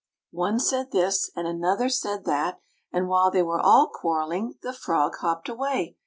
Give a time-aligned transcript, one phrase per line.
[0.33, 2.59] One said this, and another said that;
[2.91, 5.95] and while they were all quarreling, the frog hopped away.